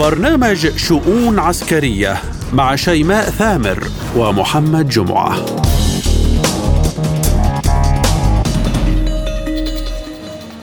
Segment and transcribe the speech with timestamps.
[0.00, 2.16] برنامج شؤون عسكرية
[2.52, 3.84] مع شيماء ثامر
[4.16, 5.36] ومحمد جمعة.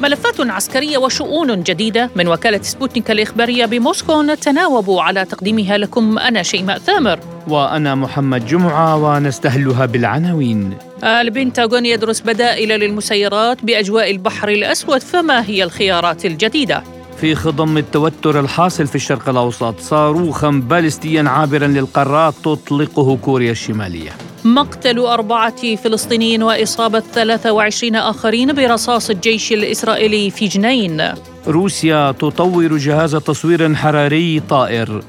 [0.01, 6.78] ملفات عسكرية وشؤون جديدة من وكالة سبوتنيك الإخبارية بموسكو نتناوب على تقديمها لكم أنا شيماء
[6.78, 7.19] ثامر.
[7.47, 10.78] وأنا محمد جمعة ونستهلها بالعناوين.
[11.04, 18.88] البنتاغون يدرس بدائل للمسيرات بأجواء البحر الأسود فما هي الخيارات الجديدة؟ في خضم التوتر الحاصل
[18.88, 24.12] في الشرق الأوسط صاروخا باليستيا عابرا للقارات تطلقه كوريا الشمالية.
[24.45, 31.13] مقتل أربعة فلسطينيين وإصابة 23 آخرين برصاص الجيش الإسرائيلي في جنين.
[31.48, 35.03] روسيا تطور جهاز تصوير حراري طائر.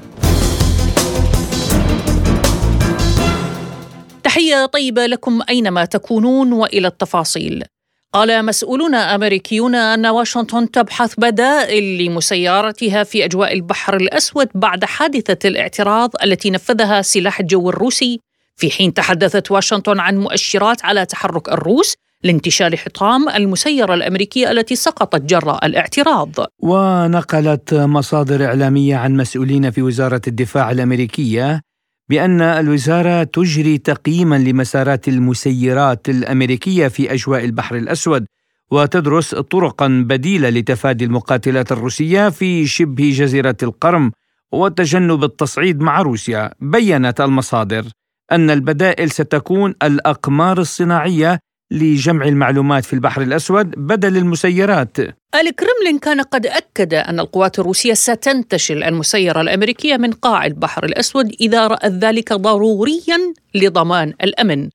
[4.23, 7.63] تحية طيبة لكم أينما تكونون وإلى التفاصيل.
[8.13, 16.11] قال مسؤولون أمريكيون أن واشنطن تبحث بدائل لمسيرتها في أجواء البحر الأسود بعد حادثة الاعتراض
[16.23, 18.19] التي نفذها سلاح الجو الروسي.
[18.55, 25.21] في حين تحدثت واشنطن عن مؤشرات على تحرك الروس لانتشال حطام المسيرة الأمريكية التي سقطت
[25.21, 26.29] جراء الاعتراض.
[26.59, 31.61] ونقلت مصادر إعلامية عن مسؤولين في وزارة الدفاع الأمريكية
[32.09, 38.25] بأن الوزارة تجري تقييما لمسارات المسيرات الأمريكية في أجواء البحر الأسود
[38.71, 44.11] وتدرس طرقا بديلة لتفادي المقاتلات الروسية في شبه جزيرة القرم
[44.51, 46.51] وتجنب التصعيد مع روسيا.
[46.59, 47.85] بينت المصادر
[48.31, 51.39] أن البدائل ستكون الأقمار الصناعية
[51.71, 54.97] لجمع المعلومات في البحر الأسود بدل المسيرات.
[55.35, 61.67] الكرملين كان قد أكد أن القوات الروسية ستنتشل المسيرة الأمريكية من قاع البحر الأسود إذا
[61.67, 64.69] رأت ذلك ضروريا لضمان الأمن.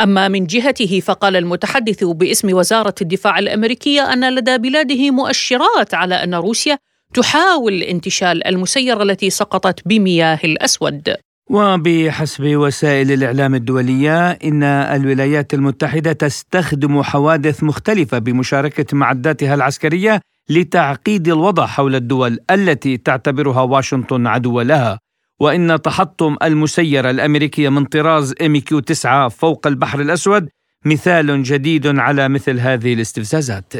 [0.00, 6.34] أما من جهته فقال المتحدث باسم وزارة الدفاع الأمريكية أن لدى بلاده مؤشرات على أن
[6.34, 6.78] روسيا
[7.14, 11.16] تحاول انتشال المسيرة التي سقطت بمياه الأسود.
[11.50, 21.66] وبحسب وسائل الإعلام الدولية إن الولايات المتحدة تستخدم حوادث مختلفة بمشاركة معداتها العسكرية لتعقيد الوضع
[21.66, 24.98] حول الدول التي تعتبرها واشنطن عدوا لها.
[25.40, 30.48] وإن تحطم المسيره الامريكيه من طراز ام كيو 9 فوق البحر الأسود
[30.84, 33.72] مثال جديد على مثل هذه الاستفزازات.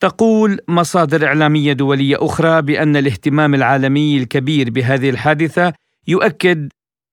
[0.00, 5.72] تقول مصادر إعلامية دولية أخرى بأن الاهتمام العالمي الكبير بهذه الحادثة
[6.08, 6.68] يؤكد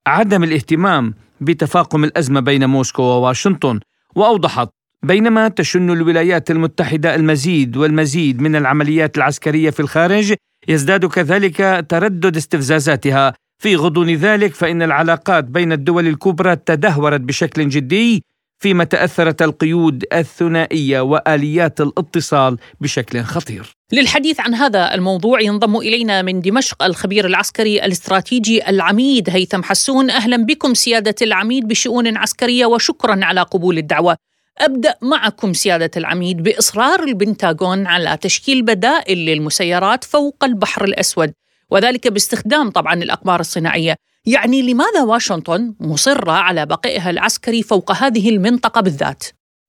[0.07, 3.79] عدم الاهتمام بتفاقم الأزمة بين موسكو وواشنطن
[4.15, 4.69] وأوضحت
[5.03, 10.33] بينما تشن الولايات المتحدة المزيد والمزيد من العمليات العسكرية في الخارج
[10.67, 13.33] يزداد كذلك تردد استفزازاتها.
[13.57, 18.23] في غضون ذلك فإن العلاقات بين الدول الكبرى تدهورت بشكل جدي
[18.63, 23.75] فيما تأثرت القيود الثنائية وآليات الاتصال بشكل خطير.
[23.91, 30.37] للحديث عن هذا الموضوع ينضم إلينا من دمشق الخبير العسكري الاستراتيجي العميد هيثم حسون أهلا
[30.37, 34.17] بكم سيادة العميد بشؤون عسكرية وشكرا على قبول الدعوة.
[34.57, 41.33] أبدأ معكم سيادة العميد بإصرار البنتاغون على تشكيل بدائل للمسيرات فوق البحر الأسود
[41.69, 43.95] وذلك باستخدام طبعا الأقمار الصناعية.
[44.25, 49.23] يعني لماذا واشنطن مصرة على بقائها العسكري فوق هذه المنطقة بالذات؟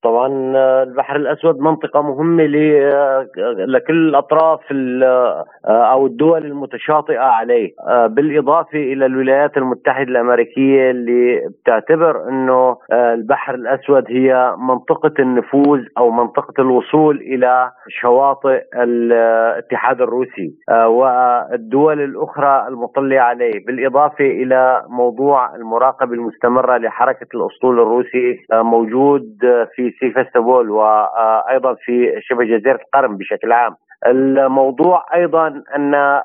[0.05, 3.27] طبعا آه، البحر الأسود منطقة مهمة آه،
[3.57, 7.73] لكل الأطراف آه، أو الدول المتشاطئة عليه.
[8.07, 16.53] بالإضافة إلى الولايات المتحدة الأمريكية اللي بتعتبر إنه البحر الأسود هي منطقة النفوذ أو منطقة
[16.59, 20.53] الوصول إلى شواطئ الاتحاد الروسي
[20.87, 23.65] والدول الأخرى المطلعه عليه.
[23.65, 29.25] بالإضافة إلى موضوع المراقبة المستمرة لحركة الأسطول الروسي موجود
[29.75, 33.75] في سيفستوبول وأيضا في شبه جزيرة القرم بشكل عام.
[34.07, 36.21] الموضوع أيضا أن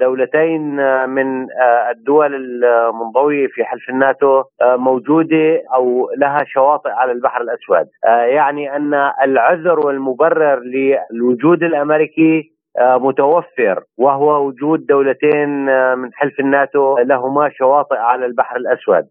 [0.00, 0.76] دولتين
[1.08, 1.46] من
[1.90, 7.86] الدول المنضوية في حلف الناتو موجودة أو لها شواطئ على البحر الأسود،
[8.34, 15.66] يعني أن العذر والمبرر للوجود الأمريكي متوفر وهو وجود دولتين
[15.98, 19.04] من حلف الناتو لهما شواطئ على البحر الأسود.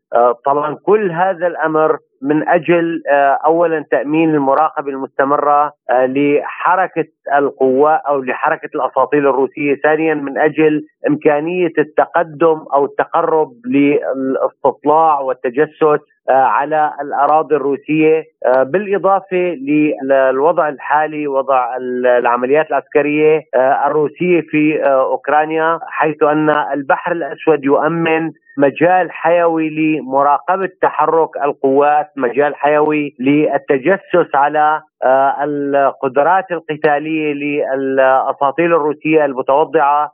[0.46, 7.08] طبعا كل هذا الأمر من أجل آه، اولا تأمين المراقبة المستمرة آه، لحركة
[7.38, 16.34] القوات أو لحركة الاساطيل الروسية، ثانيا من أجل إمكانية التقدم أو التقرب للاستطلاع والتجسس آه،
[16.34, 18.24] على الأراضي الروسية
[18.64, 19.58] بالإضافة
[20.02, 21.78] للوضع الحالي وضع
[22.20, 23.42] العمليات العسكرية
[23.88, 33.16] الروسية في أوكرانيا حيث أن البحر الأسود يؤمن مجال حيوي لمراقبة تحرك القوات، مجال حيوي
[33.20, 40.12] للتجسس على آه، القدرات القتالية للأساطيل الروسية المتوضعة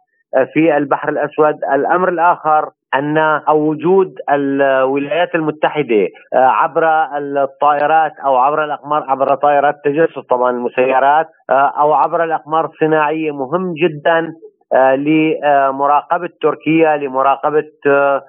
[0.53, 9.03] في البحر الأسود، الأمر الآخر أن أو وجود الولايات المتحدة عبر الطائرات أو عبر الأقمار
[9.07, 14.33] عبر طائرات تجسس طبعا المسيرات أو عبر الأقمار الصناعية مهم جدا.
[14.73, 17.63] لمراقبة تركيا لمراقبة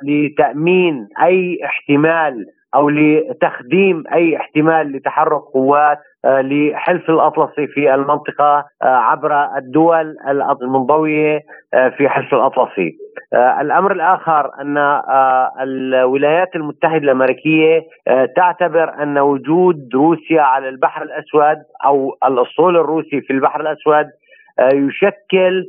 [0.02, 8.86] لتأمين أي احتمال أو لتخديم أي احتمال لتحرك قوات آه، لحلف الأطلسي في المنطقة آه،
[8.86, 10.16] عبر الدول
[10.62, 11.40] المنضويه
[11.74, 12.96] آه، في حلف الأطلسي.
[13.60, 15.02] الأمر الآخر أن
[15.60, 17.82] الولايات المتحدة الأمريكية
[18.36, 24.06] تعتبر أن وجود روسيا على البحر الأسود أو الأسطول الروسي في البحر الأسود
[24.72, 25.64] يشكل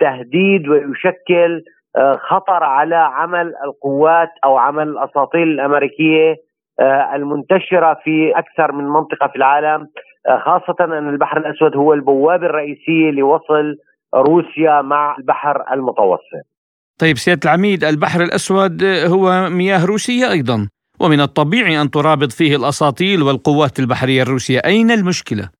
[0.00, 1.62] تهديد ويشكل
[1.96, 6.34] آه، خطر على عمل القوات أو عمل الاساطيل الأمريكية
[6.80, 9.86] آه، المنتشرة في أكثر من منطقة في العالم
[10.28, 13.76] آه، خاصة أن البحر الأسود هو البوابه الرئيسيه لوصل
[14.14, 16.46] روسيا مع البحر المتوسط.
[17.00, 20.68] طيب سيادة العميد البحر الأسود هو مياه روسية أيضا
[21.00, 25.50] ومن الطبيعي أن ترابط فيه الأساطيل والقوات البحرية الروسية، أين المشكلة؟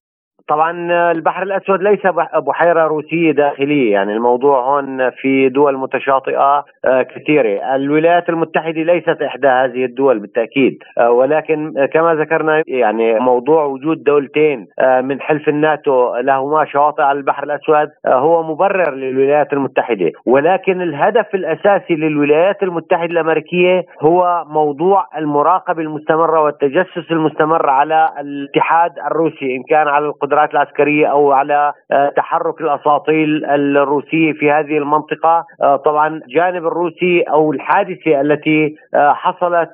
[0.49, 2.00] طبعا البحر الأسود ليس
[2.46, 3.93] بحيرة روسية داخلية.
[3.93, 7.75] يعني الموضوع هون في دول متشاطئة آه، كثيرة.
[7.75, 10.79] الولايات المتحدة ليست إحدى هذه الدول بالتأكيد.
[10.99, 17.19] آه، ولكن كما ذكرنا يعني موضوع وجود دولتين آه، من حلف الناتو لهما شواطئ على
[17.19, 20.12] البحر الأسود هو مبرر للولايات المتحدة.
[20.26, 29.56] ولكن الهدف الأساسي للولايات المتحدة الأمريكية هو موضوع المراقبه المستمرة والتجسس المستمر على الاتحاد الروسي
[29.56, 35.44] إن كان على القدرات القدرات العسكرية أو على آه، تحرك الأساطيل الروسية في هذه المنطقة.
[35.62, 39.70] آه، طبعا الجانب الروسي أو الحادثة التي آه، حصلت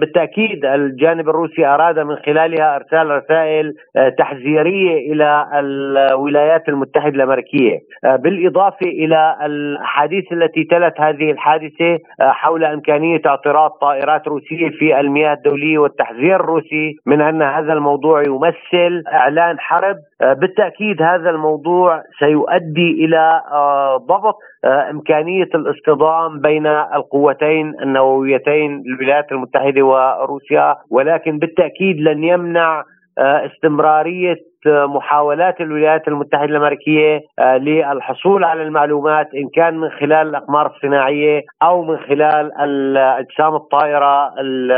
[0.00, 3.74] بالتأكيد الجانب الروسي أراد من خلالها إرسال رسائل
[4.18, 7.78] تحذيرية إلى الولايات المتحدة الأمريكية.
[8.04, 15.78] بالإضافة إلى الأحاديث التي تلت هذه الحادثة حول إمكانية اعتراض طائرات روسية في المياه الدولية
[15.78, 23.96] والتحذير الروسي من أن هذا الموضوع يمثل إعلان حرب بالتأكيد هذا الموضوع سيؤدي إلى آه،
[23.96, 32.84] ضبط آه، إمكانية الاصطدام بين القوتين النوويتين الولايات المتحدة وروسيا ولكن بالتأكيد لن يمنع
[33.18, 41.82] استمرارية محاولات الولايات المتحدة الأمريكية للحصول على المعلومات إن كان من خلال الأقمار الصناعية أو
[41.82, 42.52] من خلال
[42.96, 44.34] أجسام الطائرة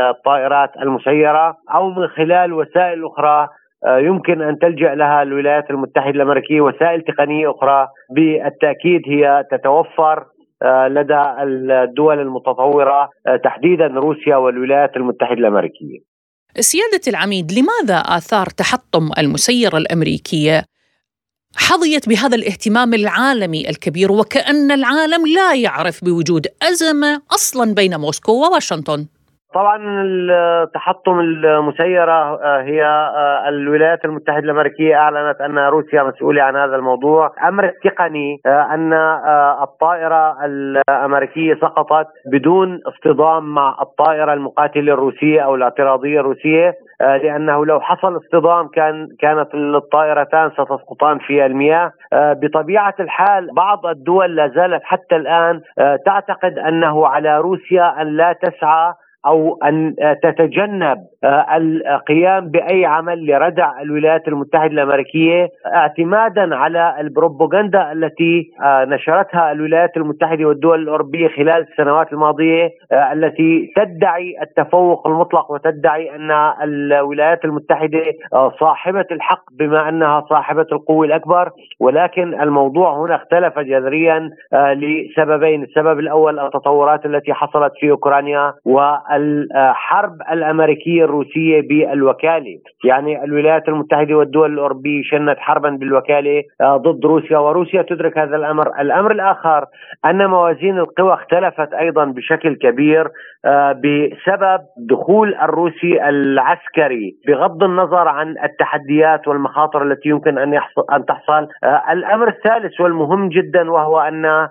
[0.09, 3.39] الطائرات المسيرة أو من خلال وسائل أخرى.
[3.41, 3.49] آه،
[3.87, 7.87] يمكن أن تلجأ لها الولايات المتحدة الأمريكية وسائل تقنية أخرى.
[8.15, 10.25] بالتأكيد هي تتوفر
[10.63, 15.99] آه، لدى الدول المتطورة آه، تحديدا روسيا والولايات المتحدة الأمريكية.
[16.59, 20.63] سيادة العميد لماذا آثار تحطم المسيرة الأمريكية
[21.55, 29.05] حظيت بهذا الاهتمام العالمي الكبير؟ وكأن العالم لا يعرف بوجود أزمة أصلا بين موسكو وواشنطن.
[29.55, 29.77] طبعا
[30.73, 37.31] تحطم المسيرة آه، هي آه، الولايات المتحدة الأمريكية أعلنت أن روسيا مسؤولة عن هذا الموضوع.
[37.47, 38.93] أمر تقني آه، أن
[39.63, 48.17] الطائرة الأمريكية سقطت بدون اصطدام مع الطائرة المقاتلة الروسية أو الاعتراضية الروسية لأنه لو حصل
[48.17, 51.91] اصطدام كان كانت الطائرتان ستسقطان في المياه.
[52.13, 55.61] بطبيعة الحال بعض الدول لا زالت حتى الآن
[56.05, 58.93] تعتقد أنه على روسيا أن لا تسعى
[59.25, 68.51] أو أن تتجنب آه، القيام بأي عمل لردع الولايات المتحدة الأمريكية اعتمادا على البروباغندا التي
[68.63, 76.15] آه، نشرتها الولايات المتحدة والدول الأوروبية خلال السنوات الماضية آه، التي تدعي التفوق المطلق وتدعي
[76.15, 76.31] أن
[76.63, 78.03] الولايات المتحدة
[78.59, 81.49] صاحبة الحق بما أنها صاحبة القوة الأكبر.
[81.79, 88.79] ولكن الموضوع هنا اختلف جذريا لسببين، السبب الأول التطورات التي حصلت في أوكرانيا و
[89.15, 97.37] الحرب الأمريكية الروسية بالوكالة، يعني الولايات المتحدة والدول الأوروبية شنت حربا بالوكالة آه، ضد روسيا
[97.37, 99.65] وروسيا تدرك هذا الأمر، الأمر الآخر
[100.05, 103.07] أن موازين القوى اختلفت أيضا بشكل كبير
[103.45, 111.05] آه، بسبب دخول الروسي العسكري بغض النظر عن التحديات والمخاطر التي يمكن أن يحصل أن
[111.05, 114.47] تحصل، آه، الأمر الثالث والمهم جدا وهو أن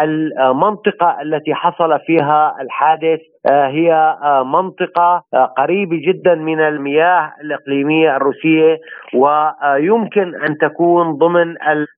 [0.00, 8.78] المنطقة التي حصل فيها الحادث هي آه، منطقة آه، قريبة جدا من المياه الإقليمية الروسية
[9.14, 11.54] ويمكن أن تكون ضمن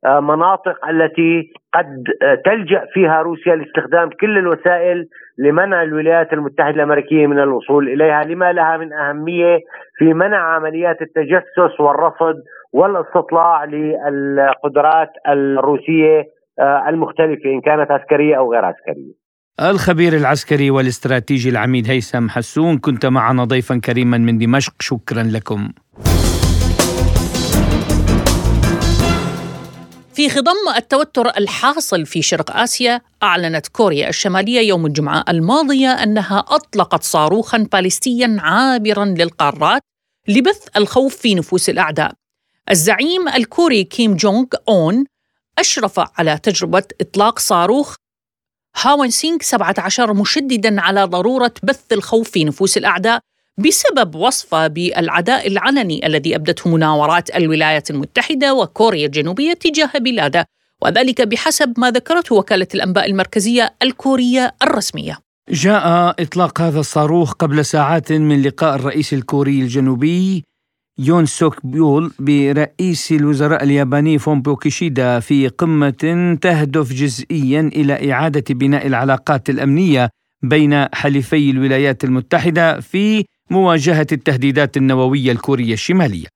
[0.07, 2.05] المناطق التي قد
[2.45, 5.07] تلجأ فيها روسيا لاستخدام كل الوسائل
[5.39, 9.59] لمنع الولايات المتحدة الأمريكية من الوصول إليها لما لها من أهمية
[9.99, 12.37] في منع عمليات التجسس والرصد
[12.73, 16.25] والاستطلاع للقدرات الروسية
[16.89, 19.26] المختلفة إن كانت عسكرية أو غير عسكرية.
[19.61, 25.73] الخبير العسكري والاستراتيجي العميد هيثم حسون كنت معنا ضيفا كريما من دمشق شكرا لكم.
[30.15, 37.03] في خضم التوتر الحاصل في شرق آسيا أعلنت كوريا الشمالية يوم الجمعة الماضية أنها أطلقت
[37.03, 39.83] صاروخا باليستيا عابرا للقارات
[40.29, 42.13] لبث الخوف في نفوس الأعداء.
[42.71, 45.05] الزعيم الكوري كيم جونغ أون
[45.59, 47.97] أشرف على تجربة إطلاق صاروخ
[48.83, 53.21] هاون سينك 17 مشددا على ضرورة بث الخوف في نفوس الأعداء
[53.59, 60.47] بسبب وصفه بالعداء العلني الذي أبدته مناورات الولايات المتحدة وكوريا الجنوبية تجاه بلاده
[60.83, 65.19] وذلك بحسب ما ذكرته وكالة الأنباء المركزية الكورية الرسمية.
[65.51, 70.45] جاء إطلاق هذا الصاروخ قبل ساعات من لقاء الرئيس الكوري الجنوبي
[70.99, 78.87] يون سوك بيول برئيس الوزراء الياباني فومبو كيشيدا في قمة تهدف جزئيا إلى إعادة بناء
[78.87, 80.11] العلاقات الأمنية
[80.43, 86.27] بين حليفي الولايات المتحدة في مواجهة التهديدات النووية الكورية الشمالية.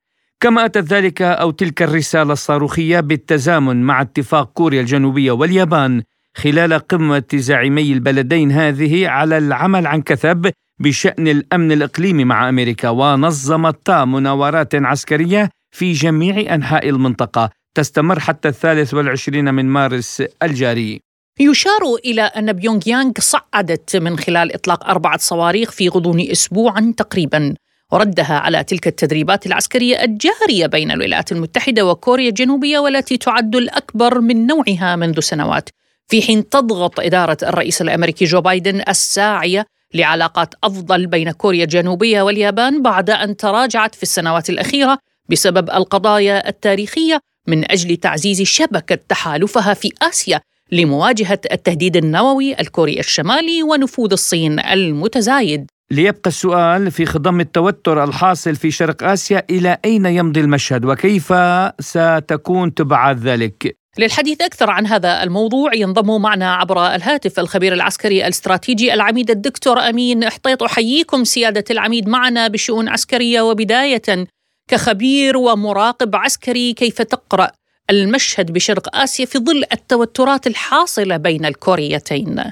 [0.41, 6.03] كما أتت ذلك أو تلك الرسالة الصاروخية بالتزامن مع اتفاق كوريا الجنوبية واليابان
[6.35, 13.91] خلال قمة زعيمي البلدين هذه على العمل عن كثب بشأن الأمن الإقليمي مع أمريكا ونظمت
[13.91, 21.01] مناورات عسكرية في جميع أنحاء المنطقة تستمر حتى الثالث والعشرين من مارس الجاري.
[21.41, 27.55] يشار إلى أن بيونغ يانغ صعدت من خلال إطلاق أربعة صواريخ في غضون أسبوع تقريبا
[27.93, 34.47] وردها على تلك التدريبات العسكرية الجارية بين الولايات المتحدة وكوريا الجنوبية والتي تعد الأكبر من
[34.47, 35.69] نوعها منذ سنوات.
[36.09, 42.83] في حين تضغط إدارة الرئيس الأمريكي جو بايدن الساعية لعلاقات أفضل بين كوريا الجنوبية واليابان
[42.83, 49.93] بعد أن تراجعت في السنوات الأخيرة بسبب القضايا التاريخية من أجل تعزيز شبكة تحالفها في
[50.03, 50.41] آسيا
[50.73, 55.71] لمواجهة التهديد النووي الكوري الشمالي ونفوذ الصين المتزايد.
[55.91, 61.33] ليبقى السؤال في خضم التوتر الحاصل في شرق آسيا إلى أين يمضي المشهد وكيف
[61.81, 68.95] ستكون تبعات ذلك؟ للحديث أكثر عن هذا الموضوع ينضم معنا عبر الهاتف الخبير العسكري الاستراتيجي
[68.95, 70.63] العميد الدكتور أمين حطيط.
[70.63, 74.27] أحييكم سيادة العميد معنا بشؤون عسكرية وبداية
[74.69, 76.73] كخبير ومراقب عسكري.
[76.73, 77.49] كيف تقرأ
[77.91, 82.43] المشهد بشرق آسيا في ظل التوترات الحاصلة بين الكوريتين؟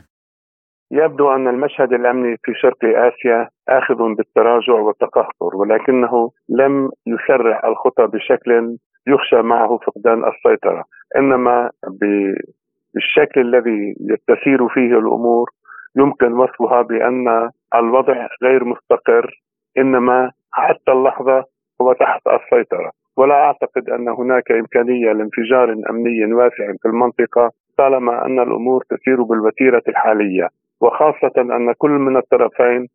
[0.91, 8.77] يبدو أن المشهد الأمني في شرق آسيا آخذ بالتراجع والتقهقر ولكنه لم يسرع الخطى بشكل
[9.09, 10.85] يخشى معه فقدان السيطرة.
[11.17, 13.95] إنما بالشكل الذي
[14.29, 15.51] تسير فيه الأمور
[15.97, 19.41] يمكن وصفها بأن الوضع غير مستقر
[19.79, 21.45] إنما حتى اللحظة
[21.81, 22.91] هو تحت السيطرة.
[23.17, 29.83] ولا أعتقد أن هناك إمكانية لانفجار أمني واسع في المنطقة طالما أن الأمور تسير بالوتيرة
[29.89, 30.49] الحالية.
[30.81, 32.87] وخاصة أن كل من الطرفين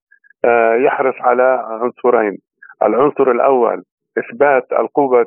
[0.46, 2.38] آه، يحرص على عنصرين.
[2.84, 3.84] العنصر الأول
[4.18, 5.26] إثبات القوة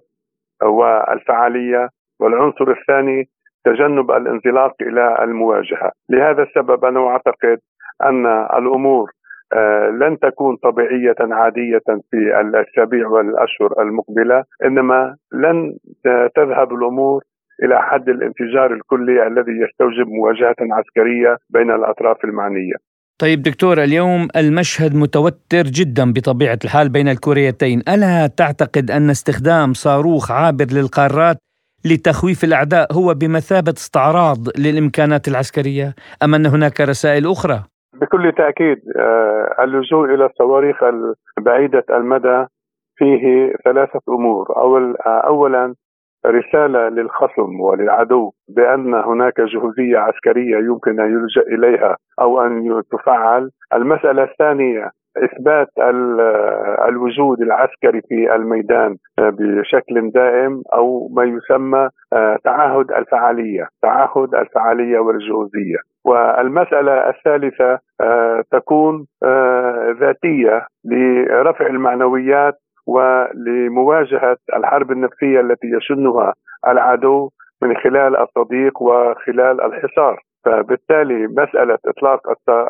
[0.63, 1.89] والفعالية
[2.21, 3.29] والعنصر الثاني
[3.65, 7.59] تجنب الانزلاق إلى المواجهة، لهذا السبب أنا أعتقد
[8.03, 9.11] أن الأمور
[9.53, 15.77] آه، لن تكون طبيعية عادية في الأسابيع والأشهر المقبلة، إنما لن
[16.35, 17.23] تذهب الأمور
[17.63, 22.75] إلى حد الانفجار الكلي الذي يستوجب مواجهة عسكرية بين الأطراف المعنية.
[23.19, 30.31] طيب دكتور اليوم المشهد متوتر جدا بطبيعة الحال بين الكوريتين، ألا تعتقد أن استخدام صاروخ
[30.31, 31.37] عابر للقارات
[31.85, 37.63] لتخويف الأعداء هو بمثابة استعراض للإمكانات العسكرية أم أن هناك رسائل أخرى؟
[38.01, 40.77] بكل تأكيد آه، اللجوء إلى الصواريخ
[41.41, 42.47] بعيده المدى
[42.97, 45.75] فيه ثلاثة أمور، أول آه، اولا
[46.27, 54.23] رسالة للخصم وللعدو بأن هناك جهوزيه عسكرية يمكن أن يلجأ إليها أو أن تفعل، المسألة
[54.23, 54.91] الثانية
[55.25, 55.69] إثبات
[56.89, 65.77] الوجود العسكري في الميدان بشكل دائم أو ما يسمى آه، تعهد الفعالية، تعهد الفعالية والجهوزيه.
[66.05, 72.55] والمسألة الثالثة آه، تكون آه، ذاتية لرفع المعنويات
[72.87, 76.35] ولمواجهة الحرب النفسية التي يشنها
[76.69, 77.31] العدو
[77.63, 82.21] من خلال التضييق وخلال الحصار فبالتالي مسألة إطلاق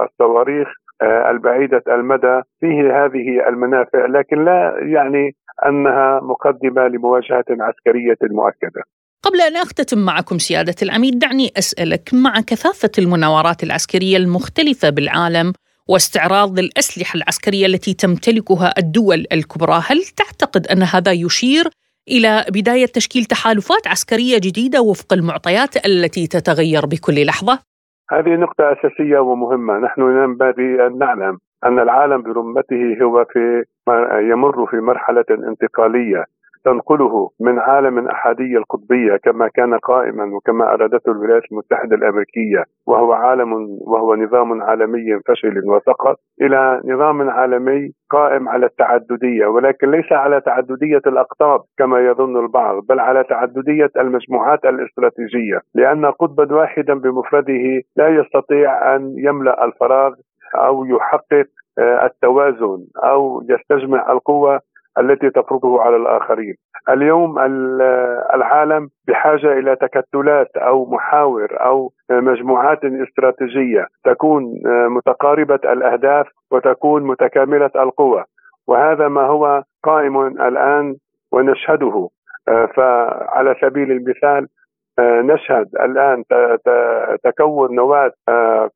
[0.03, 0.69] الصواريخ
[1.03, 5.35] آه، البعيدة المدى فيه هذه المنافع لكن لا يعني
[5.67, 8.83] أنها مقدمة لمواجهة عسكرية مؤكدة.
[9.23, 15.53] قبل أن أختتم معكم سيادة العميد دعني أسألك مع كثافة المناورات العسكرية المختلفة بالعالم
[15.89, 21.65] واستعراض الأسلحة العسكرية التي تمتلكها الدول الكبرى، هل تعتقد أن هذا يشير
[22.09, 27.59] إلى بداية تشكيل تحالفات عسكرية جديدة وفق المعطيات التي تتغير بكل لحظة؟
[28.11, 33.65] هذه نقطة أساسية ومهمة، نحن ينبغي أن نعلم أن العالم برمته هو في
[34.31, 36.25] يمر في مرحلة انتقالية.
[36.67, 43.53] تنقله من عالم احادي القطبية كما كان قائما وكما أرادته الولايات المتحدة الأمريكية وهو عالم
[43.81, 51.03] وهو نظام عالمي فشل وسقط إلى نظام عالمي قائم على التعددية ولكن ليس على تعددية
[51.07, 58.97] الأقطاب كما يظن البعض بل على تعددية المجموعات الاستراتيجية لأن قطبا واحدا بمفرده لا يستطيع
[58.97, 60.15] أن يملأ الفراغ
[60.55, 61.47] أو يحقق
[61.79, 64.61] آه، التوازن أو يستجمع القوة
[64.99, 66.55] التي تفرضه على الآخرين.
[66.89, 67.39] اليوم
[68.35, 73.87] العالم بحاجة إلى تكتلات أو محاور أو مجموعات استراتيجية.
[74.05, 78.25] تكون متقاربة الأهداف وتكون متكاملة القوى
[78.69, 80.95] وهذا ما هو قائم الآن
[81.33, 82.09] ونشهده.
[82.77, 84.47] فعلى سبيل المثال
[85.01, 86.23] نشهد الآن
[87.25, 88.13] تكون نواة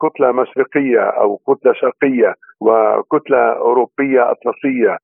[0.02, 4.98] كتلة مشرقية أو كتلة شرقية وكتلة أوروبية أطلسية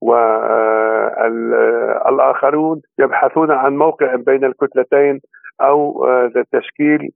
[1.27, 5.19] والاخرون يبحثون عن موقع بين الكتلتين
[5.61, 6.05] أو
[6.51, 7.11] تشكيل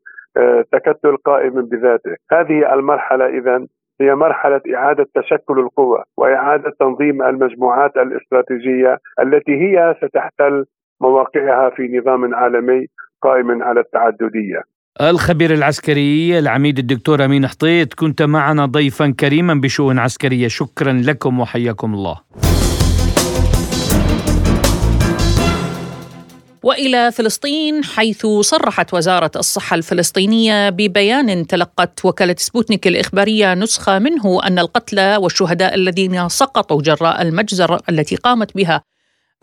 [0.72, 3.66] تكتل قائم بذاته هذه المرحلة اذا
[4.02, 10.66] هي مرحلة إعادة تشكل القوى وإعادة تنظيم المجموعات الاستراتيجية التي هي ستحتل
[11.02, 12.86] مواقعها في نظام عالمي
[13.22, 14.62] قائم على التعددية.
[15.02, 21.94] الخبير العسكري العميد الدكتور أمين حطيت كنت معنا ضيفا كريما بشؤون عسكرية شكرا لكم وحياكم
[21.94, 22.16] الله.
[26.64, 34.60] وإلى فلسطين حيث صرحت وزارة الصحة الفلسطينية ببيان تلقت وكالة سبوتنيك الإخبارية نسخة منه أن
[34.60, 38.84] القتلى والشهداء الذين سقطوا جراء المجزره التي قامت بها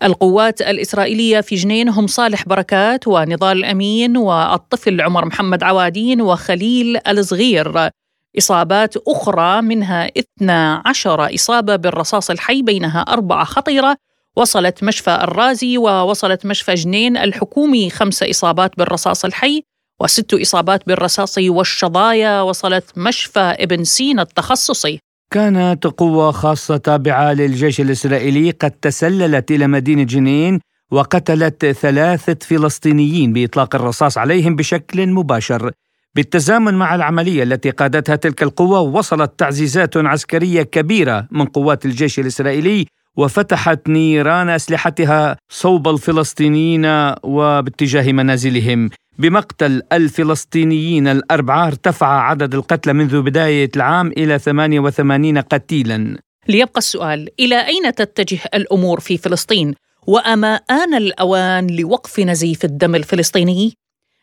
[0.03, 7.91] القوات الإسرائيلية في جنين هم صالح بركات ونضال الأمين والطفل عمر محمد عوادين وخليل الصغير
[8.39, 13.97] إصابات أخرى منها 12 إصابة بالرصاص الحي بينها أربعة خطيرة
[14.39, 19.63] وصلت مشفى الرازي ووصلت مشفى جنين الحكومي خمس إصابات بالرصاص الحي
[20.01, 22.43] وست إصابات بالرصاص والشظايا.
[22.43, 24.99] وصلت مشفى ابن سينا التخصصي.
[25.31, 33.75] كانت قوة خاصة تابعة للجيش الإسرائيلي قد تسللت إلى مدينة جنين وقتلت ثلاثة فلسطينيين بإطلاق
[33.75, 35.71] الرصاص عليهم بشكل مباشر.
[36.15, 42.87] بالتزامن مع العملية التي قادتها تلك القوة وصلت تعزيزات عسكرية كبيرة من قوات الجيش الإسرائيلي
[43.19, 46.87] وفتحت نيران أسلحتها صوب الفلسطينيين
[47.23, 56.79] وباتجاه منازلهم بمقتل الفلسطينيين الأربعة ارتفع عدد القتلى منذ بداية العام إلى 88 قتيلا ليبقى
[56.79, 59.75] السؤال إلى أين تتجه الأمور في فلسطين؟
[60.07, 63.73] وأما آن الأوان لوقف نزيف الدم الفلسطيني؟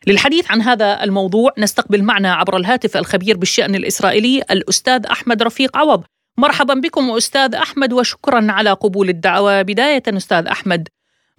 [0.07, 6.03] للحديث عن هذا الموضوع نستقبل معنا عبر الهاتف الخبير بالشأن الإسرائيلي الأستاذ أحمد رفيق عوض
[6.37, 9.61] مرحبا بكم أستاذ أحمد وشكرا على قبول الدعوة.
[9.61, 10.87] بداية أستاذ أحمد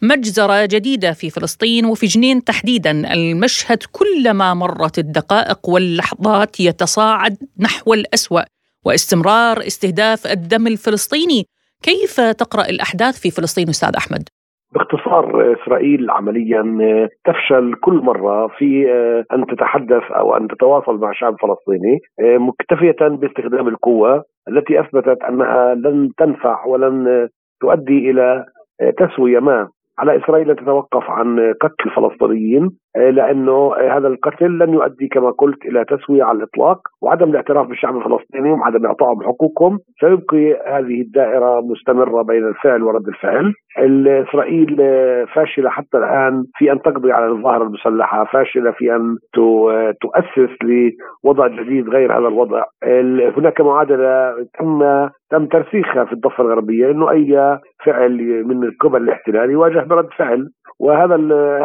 [0.03, 3.13] مجزرة جديدة في فلسطين وفي جنين تحديدا.
[3.13, 8.43] المشهد كلما مرت الدقائق واللحظات يتصاعد نحو الأسوأ
[8.85, 11.47] واستمرار استهداف الدم الفلسطيني.
[11.83, 14.29] كيف تقرأ الأحداث في فلسطين أستاذ أحمد؟
[14.77, 16.62] باختصار إسرائيل عمليا
[17.25, 18.91] تفشل كل مرة في
[19.33, 26.11] أن تتحدث أو أن تتواصل مع الشعب الفلسطيني مكتفية باستخدام القوة التي أثبتت أنها لن
[26.19, 27.29] تنفع ولن
[27.61, 28.45] تؤدي إلى
[28.99, 29.69] تسوية ما.
[29.99, 35.31] على إسرائيل ان تتوقف عن قتل الفلسطينيين آه، لأنه آه، هذا القتل لن يؤدي كما
[35.31, 39.79] قلت إلى تسوية على الإطلاق وعدم الاعتراف بالشعب الفلسطيني وعدم إعطائهم حقوقهم.
[40.01, 43.53] سيبقي هذه الدائرة مستمرة بين الفعل ورد الفعل.
[44.29, 49.17] اسرائيل آه، فاشلة حتى الآن في أن تقضي على الظاهرة المسلحة، فاشلة في أن
[50.01, 52.65] تؤسس لوضع جديد غير هذا الوضع،
[53.37, 59.85] هناك معادلة تم تم ترسيخها في الضفة الغربية انه أي فعل من قبل الاحتلال يواجه
[59.85, 60.49] برد فعل.
[60.81, 61.15] وهذا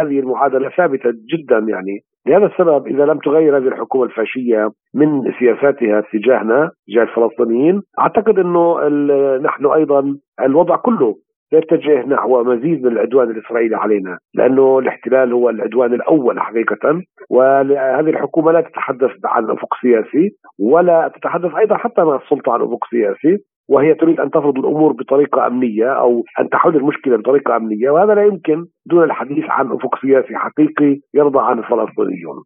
[0.01, 1.99] هذه المعادلة ثابتة جدا يعني.
[2.27, 8.87] لهذا السبب إذا لم تغير هذه الحكومة الفاشية من سياساتها تجاهنا تجاه الفلسطينيين أعتقد إنه
[9.37, 11.15] نحن أيضا الوضع كله
[11.53, 18.51] يتجه نحو مزيد من العدوان الإسرائيلي علينا، لأنه الاحتلال هو العدوان الأول حقيقه، وهذه الحكومة
[18.51, 23.93] لا تتحدث عن أفق سياسي ولا تتحدث أيضا حتى مع السلطه عن أفق سياسي، وهي
[23.93, 28.65] تريد أن تفرض الأمور بطريقة أمنية أو أن تحل المشكلة بطريقة أمنية وهذا لا يمكن
[28.85, 32.43] دون الحديث عن افق سياسي حقيقي يرضى عن الفلسطينيون.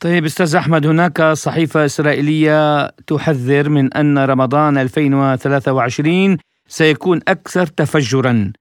[0.00, 6.36] طيب أستاذ أحمد هناك صحيفة إسرائيلية تحذر من أن رمضان 2023
[6.66, 8.52] سيكون أكثر تفجرا.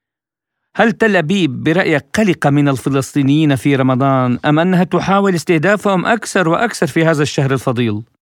[0.76, 6.88] هل تل أبيب برأيك قلقة من الفلسطينيين في رمضان أم أنها تحاول استهدافهم أكثر وأكثر
[6.88, 8.13] في هذا الشهر الفضيل؟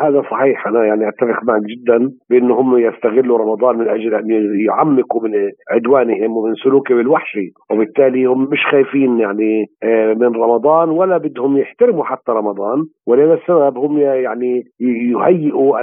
[0.00, 4.26] هذا صحيح أنا يعني أتفق معك جدا بانه هم يستغلوا رمضان من أجل أن
[4.66, 11.16] يعمقوا من عدوانهم ومن سلوكهم الوحشي وبالتالي هم مش خايفين يعني آه، من رمضان ولا
[11.18, 15.80] بدهم يحترموا حتى رمضان ولهذا السبب هم يعني يهيئوا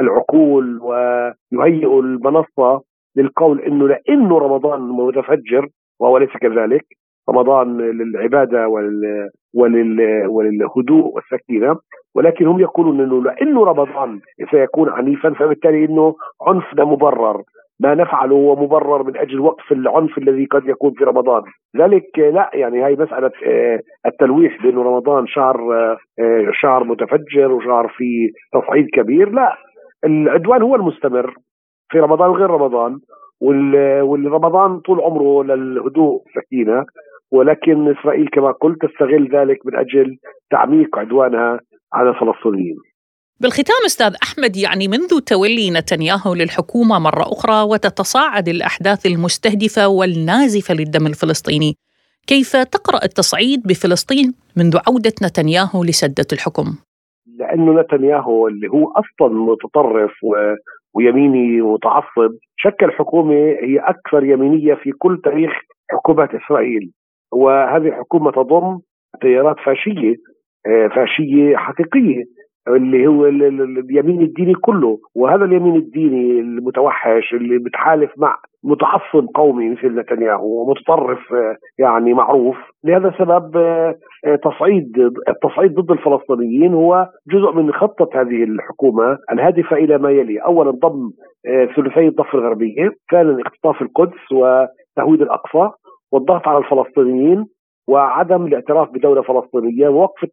[0.00, 2.82] العقول ويهيئوا المنصة
[3.16, 5.68] للقول إنه لأنه رمضان متفجر
[6.00, 6.84] وهو ليس كذلك
[7.30, 8.68] رمضان للعبادة
[9.56, 11.76] ولل ولل وللهدوء والسكينة.
[12.14, 16.14] ولكن هم يقولون إنه لأنه رمضان سيكون عنيفا فبالتالي إنه
[16.46, 17.42] عنفنا مبرر.
[17.80, 21.42] ما نفعله هو مبرر من أجل وقف العنف الذي قد يكون في رمضان،
[21.76, 25.96] ذلك لا يعني هاي مسألة آه، التلويح بأنه رمضان شهر آه،
[26.52, 29.56] شهر متفجر وشهر فيه تصعيد كبير، لا
[30.04, 31.34] العدوان هو المستمر
[31.90, 32.98] في رمضان وغير رمضان
[34.02, 36.84] والرمضان طول عمره للهدوء سكينه
[37.30, 40.16] ولكن إسرائيل كما قلت تستغل ذلك من أجل
[40.50, 41.60] تعميق عدوانها
[41.92, 42.76] على الفلسطينيين.
[43.40, 51.06] بالختام أستاذ أحمد يعني منذ تولي نتنياهو للحكومة مرة أخرى وتتصاعد الأحداث المستهدفة والنازفة للدم
[51.06, 51.74] الفلسطيني،
[52.26, 56.66] كيف تقرأ التصعيد بفلسطين منذ عودة نتنياهو لسدة الحكم؟
[57.38, 60.12] لأنه نتنياهو اللي هو أصلا متطرف
[60.94, 65.50] ويميني متعصب شكل حكومة هي أكثر يمينية في كل تاريخ
[65.90, 66.92] حكومات إسرائيل
[67.36, 68.78] وهذه الحكومة تضم
[69.20, 70.14] تيارات فاشية
[70.66, 72.24] آه، فاشية حقيقية
[72.68, 74.98] اللي هو اليمين الديني كله.
[75.14, 82.56] وهذا اليمين الديني المتوحش اللي بتحالف مع متعصب قومي مثل نتنياهو ومتطرف آه، يعني معروف.
[82.84, 83.94] لهذا السبب آه،
[84.42, 90.38] تصعيد التصعيد ضد الفلسطينيين هو جزء من خطة هذه الحكومة الهادفة إلى ما يلي.
[90.38, 91.10] أولا ضم
[91.76, 95.70] ثلثي الضفة الغربية ثانيا اختطاف القدس وتهويد الأقصى
[96.16, 97.44] والضغط على الفلسطينيين
[97.88, 100.24] وعدم الاعتراف بدولة فلسطينية ووقف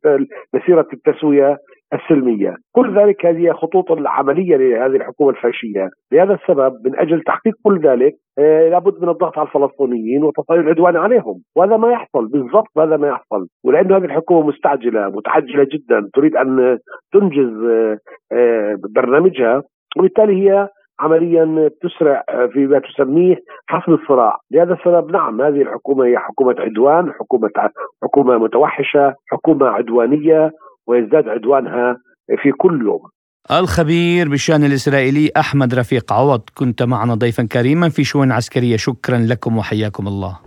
[0.54, 1.58] مسيرة التسوية
[1.93, 2.56] السلمية.
[2.76, 5.89] كل ذلك هذه خطوط العملية لهذه الحكومة الفاشية.
[6.12, 10.96] لهذا السبب من أجل تحقيق كل ذلك آه لابد من الضغط على الفلسطينيين وتصعيد العدوان
[10.96, 11.36] عليهم.
[11.56, 13.48] وهذا ما يحصل بالضبط هذا ما يحصل.
[13.65, 16.78] ولأنه هذه الحكومة مستعجلة متعجلة جدا تريد أن
[17.13, 17.98] تنجز آه
[18.32, 19.63] آه برنامجها.
[19.98, 20.67] وبالتالي هي
[20.99, 23.36] عمليا تسرع فيما تسميه
[23.67, 24.39] حصل الصراع.
[24.51, 27.49] لهذا السبب نعم هذه الحكومة هي حكومة عدوان حكومة
[28.03, 30.51] حكومة متوحشة حكومة عدوانية
[30.88, 31.97] ويزداد عدوانها
[32.41, 33.01] في كل يوم.
[33.51, 38.77] الخبير بالشأن الإسرائيلي أحمد رفيق عوض كنت معنا ضيفا كريما في شؤون عسكرية.
[38.77, 40.39] شكرا لكم وحياكم الله.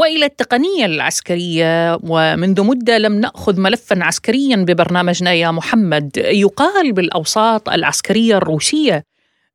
[0.00, 1.98] وإلى التقنية العسكرية.
[2.02, 6.10] ومنذ مدة لم نأخذ ملفا عسكريا ببرنامجنا يا محمد.
[6.16, 9.04] يقال بالأوساط العسكرية الروسية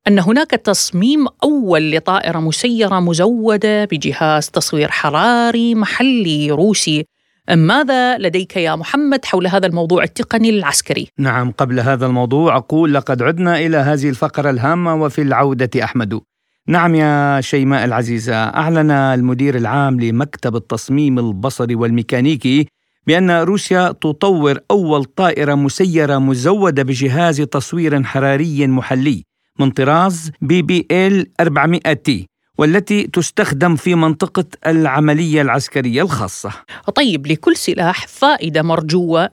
[0.08, 7.06] أن هناك تصميم أول لطائرة مسيرة مزودة بجهاز تصوير حراري محلي روسي.
[7.50, 13.22] ماذا لديك يا محمد حول هذا الموضوع التقني العسكري؟ نعم قبل هذا الموضوع أقول لقد
[13.22, 16.22] عدنا إلى هذه الفقرة الهامة وفي العودة أحمد.
[16.68, 22.68] نعم يا شيماء العزيزة أعلن المدير العام لمكتب التصميم البصري والميكانيكي
[23.08, 29.24] بأن روسيا تطور أول طائرة مسيرة مزودة بجهاز تصوير حراري محلي
[29.60, 36.52] من طراز بي بي ال 400 تي والتي تستخدم في منطقة العملية العسكرية الخاصة.
[36.96, 39.30] طيب لكل سلاح فائدة مرجوة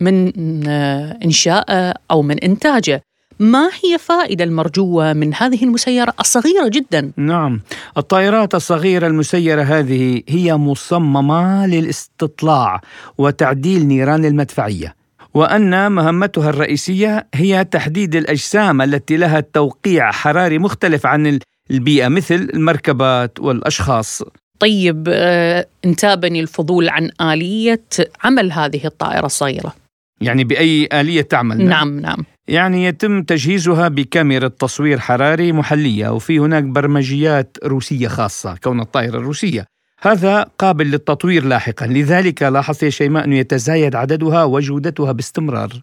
[0.00, 0.32] من
[0.68, 3.02] آه، إنشائه أو من إنتاجه.
[3.38, 7.60] ما هي فائدة المرجوة من هذه المسيرة الصغيرة جدا؟ نعم
[7.96, 12.80] الطائرات الصغيرة المسيرة هذه هي مصممة للاستطلاع
[13.18, 14.94] وتعديل نيران المدفعية
[15.34, 21.38] وأن مهمتها الرئيسية هي تحديد الأجسام التي لها توقيع حراري مختلف عن
[21.70, 24.22] البيئة مثل المركبات والأشخاص.
[24.58, 27.82] طيب آه، انتابني الفضول عن آلية
[28.24, 29.74] عمل هذه الطائرة الصغيرة.
[30.20, 32.00] يعني بأي آلية تعمل؟ نعم.
[32.00, 39.18] نعم يعني يتم تجهيزها بكاميرا تصوير حراري محلية وفي هناك برمجيات روسية خاصة كون الطائرة
[39.18, 39.66] الروسية
[40.00, 45.82] هذا قابل للتطوير لاحقا لذلك لاحظت يا شيماء أنه يتزايد عددها وجودتها باستمرار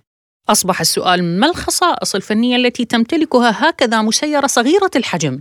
[0.50, 5.40] أصبح السؤال ما الخصائص الفنية التي تمتلكها هكذا مسيرة صغيرة الحجم؟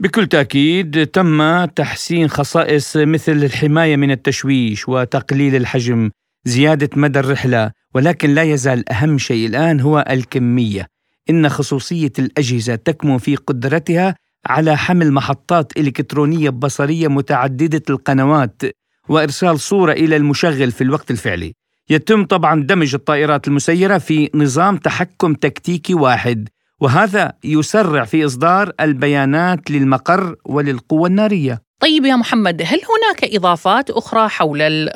[0.00, 6.10] بكل تأكيد تم تحسين خصائص مثل الحماية من التشويش وتقليل الحجم
[6.44, 10.88] زيادة مدى الرحلة ولكن لا يزال أهم شيء الآن هو الكمية.
[11.30, 14.14] إن خصوصية الأجهزة تكمن في قدرتها
[14.46, 18.62] على حمل محطات إلكترونية بصرية متعددة القنوات
[19.08, 21.54] وإرسال صورة إلى المشغل في الوقت الفعلي.
[21.90, 26.48] يتم طبعا دمج الطائرات المسيرة في نظام تحكم تكتيكي واحد
[26.80, 31.62] وهذا يسرع في إصدار البيانات للمقر وللقوة النارية.
[31.80, 34.88] طيب يا محمد هل هناك إضافات أخرى حول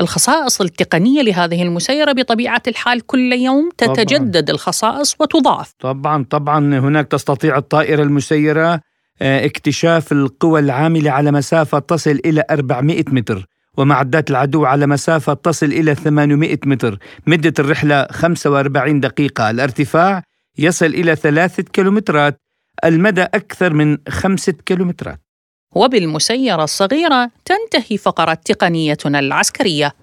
[0.00, 4.54] الخصائص التقنية لهذه المسيرة بطبيعة الحال كل يوم تتجدد طبعاً.
[4.54, 8.80] الخصائص وتضاف؟ طبعا طبعا هناك تستطيع الطائرة المسيرة
[9.22, 15.66] آه، اكتشاف القوى العاملة على مسافة تصل إلى 400 متر ومعدات العدو على مسافة تصل
[15.66, 16.98] إلى 800 متر.
[17.26, 19.50] مدة الرحلة 45 دقيقة.
[19.50, 20.22] الارتفاع
[20.58, 22.40] يصل إلى ثلاثة كيلومترات.
[22.84, 25.20] المدى أكثر من خمسة كيلومترات.
[25.78, 29.94] وبالمسيرة الصغيرة تنتهي فقرة تقنيتنا العسكرية.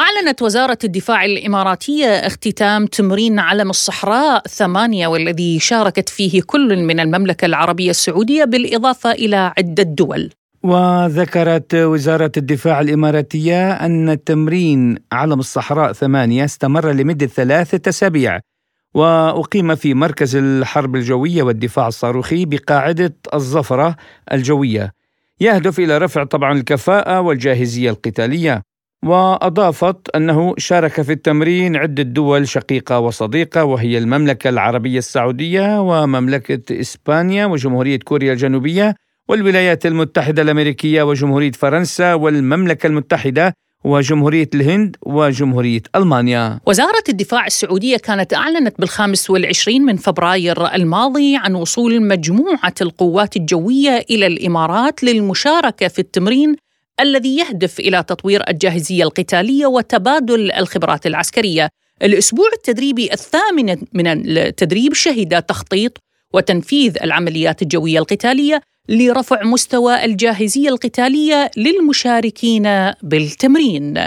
[0.00, 7.44] أعلنت وزارة الدفاع الإماراتية اختتام تمرين علم الصحراء ثمانية والذي شاركت فيه كل من المملكة
[7.44, 10.30] العربية السعودية بالإضافة إلى عدة دول.
[10.62, 18.40] وذكرت وزارة الدفاع الإماراتية أن تمرين علم الصحراء ثمانية استمر لمدة ثلاثة أسابيع
[18.94, 23.96] وأقيم في مركز الحرب الجوية والدفاع الصاروخي بقاعدة الظفرة
[24.32, 24.92] الجوية.
[25.40, 28.62] يهدف إلى رفع طبعا الكفاءة والجاهزية القتالية.
[29.04, 37.46] وأضافت أنه شارك في التمرين عدة دول شقيقة وصديقة وهي المملكة العربية السعودية ومملكة إسبانيا
[37.46, 38.94] وجمهورية كوريا الجنوبية
[39.28, 46.60] والولايات المتحدة الأمريكية وجمهورية فرنسا والمملكة المتحدة وجمهورية الهند وجمهورية ألمانيا.
[46.66, 54.04] وزارة الدفاع السعودية كانت أعلنت بالخامس والعشرين من فبراير الماضي عن وصول مجموعة القوات الجوية
[54.10, 56.56] إلى الإمارات للمشاركة في التمرين
[57.00, 61.68] الذي يهدف إلى تطوير الجاهزية القتالية وتبادل الخبرات العسكرية.
[62.02, 65.98] الأسبوع التدريبي الثامن من التدريب شهد تخطيط
[66.34, 73.98] وتنفيذ العمليات الجوية القتالية لرفع مستوى الجاهزية القتالية للمشاركين بالتمرين.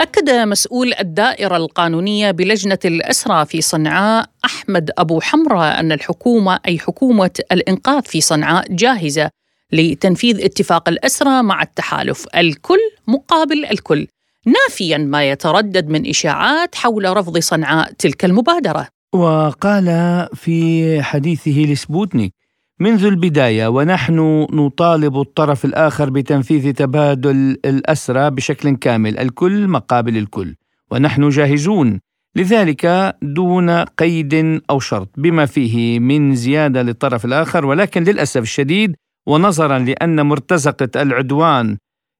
[0.00, 7.30] أكد مسؤول الدائرة القانونية بلجنة الأسرى في صنعاء أحمد أبو حمرة أن الحكومة أي حكومة
[7.52, 9.30] الإنقاذ في صنعاء جاهزة
[9.72, 14.06] لتنفيذ اتفاق الأسرى مع التحالف الكل مقابل الكل
[14.46, 19.86] نافيا ما يتردد من إشاعات حول رفض صنعاء تلك المبادرة وقال
[20.34, 22.34] في حديثه لسبوتنيك
[22.80, 30.54] منذ البداية ونحن نطالب الطرف الآخر بتنفيذ تبادل الأسرى بشكل كامل الكل مقابل الكل
[30.90, 32.00] ونحن جاهزون
[32.36, 38.96] لذلك دون قيد أو شرط بما فيه من زيادة للطرف الآخر ولكن للأسف الشديد
[39.26, 41.76] ونظرا لأن مرتزقة العدوان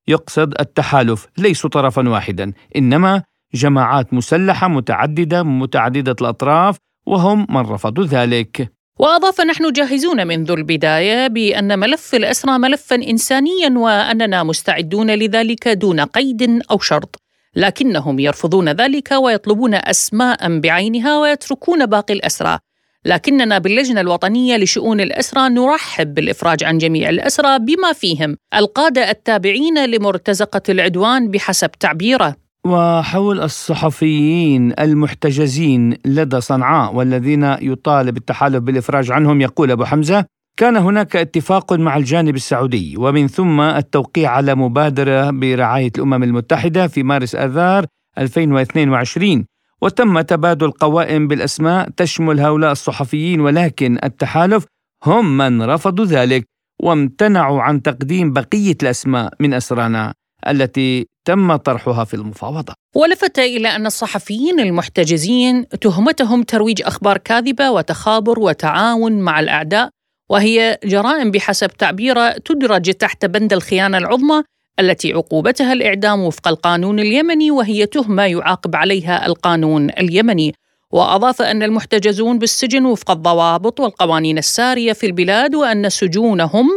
[0.09, 3.23] يقصد التحالف ليسوا طرفا واحدا إنما
[3.55, 8.73] جماعات مسلحة متعددة متعددة الأطراف وهم من رفضوا ذلك.
[8.99, 16.63] وأضاف نحن جاهزون منذ البداية بأن ملف الأسرى ملفا إنسانيا وأننا مستعدون لذلك دون قيد
[16.71, 17.23] أو شرط.
[17.57, 22.59] لكنهم يرفضون ذلك ويطلبون أسماء بعينها ويتركون باقي الأسرى.
[23.05, 28.37] لكننا باللجنة الوطنية لشؤون الأسرى نرحب بالإفراج عن جميع الأسرى بما فيهم.
[28.55, 32.42] القادة التابعين لمرتزقة العدوان بحسب تعبيره.
[32.67, 40.25] وحول الصحفيين المحتجزين لدى صنعاء والذين يطالب التحالف بالإفراج عنهم يقول أبو حمزة
[40.57, 47.03] كان هناك اتفاق مع الجانب السعودي ومن ثم التوقيع على مبادرة برعاية الأمم المتحدة في
[47.03, 47.87] مارس آذار
[48.19, 49.45] 2022
[49.83, 54.65] وتم تبادل قوائم بالأسماء تشمل هؤلاء الصحفيين ولكن التحالف
[55.05, 56.45] هم من رفضوا ذلك
[56.81, 60.15] وامتنعوا عن تقديم بقية الأسماء من أسرانا
[60.49, 62.75] التي تم طرحها في المفاوضة.
[62.95, 69.91] ولفت إلى أن الصحفيين المحتجزين تهمتهم ترويج أخبار كاذبة وتخابر وتعاون مع الأعداء
[70.31, 74.43] وهي جرائم بحسب تعبيره تدرج تحت بند الخيانة العظمى
[74.81, 80.55] التي عقوبتها الإعدام وفق القانون اليمني وهي تهمة يعاقب عليها القانون اليمني.
[80.91, 86.69] وأضاف أن المحتجزون بالسجن وفق الضوابط والقوانين السارية في البلاد وأن سجونهم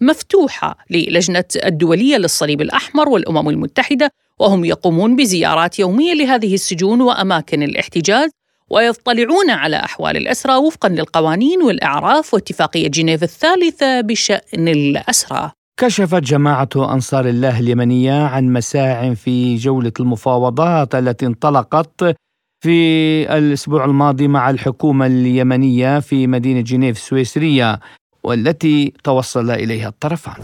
[0.00, 8.30] مفتوحة للجنة الدولية للصليب الأحمر والأمم المتحدة وهم يقومون بزيارات يومية لهذه السجون وأماكن الاحتجاز
[8.70, 15.50] ويطلعون على أحوال الأسرى وفقا للقوانين والإعراف واتفاقية جنيف الثالثة بشأن الأسرى.
[15.80, 22.16] كشفت جماعة أنصار الله اليمنية عن مساع في جولة المفاوضات التي انطلقت
[22.60, 27.80] في الأسبوع الماضي مع الحكومة اليمنية في مدينة جنيف السويسرية
[28.22, 30.34] والتي توصل إليها الطرفان.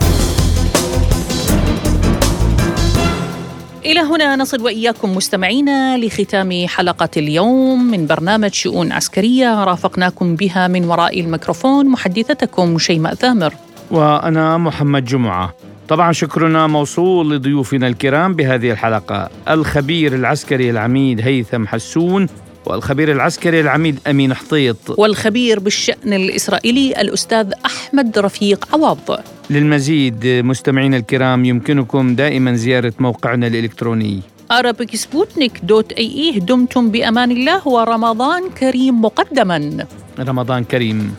[3.84, 10.84] إلى هنا نصل وإياكم مستمعينا لختام حلقة اليوم من برنامج شؤون عسكرية رافقناكم بها من
[10.84, 13.52] وراء الميكروفون محدثتكم شيماء ثامر.
[13.90, 15.54] وأنا محمد جمعة.
[15.88, 19.30] طبعا شكرنا موصول لضيوفنا الكرام بهذه الحلقة.
[19.50, 22.28] الخبير العسكري العميد هيثم حسون
[22.66, 24.76] والخبير العسكري العميد أمين حطيط.
[24.98, 28.98] والخبير بالشأن الإسرائيلي الأستاذ أحمد رفيق عواض
[29.50, 34.20] للمزيد مستمعينا الكرام يمكنكم دائما زيارة موقعنا الإلكتروني.
[34.50, 39.86] أرابيك سبوتنيك دوت أي إيه دمتم بأمان الله ورمضان كريم مقدما.
[40.18, 41.16] رمضان كريم.